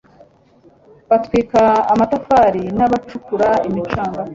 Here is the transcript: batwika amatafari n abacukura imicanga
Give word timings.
batwika 1.09 1.61
amatafari 1.93 2.63
n 2.77 2.79
abacukura 2.85 3.49
imicanga 3.67 4.21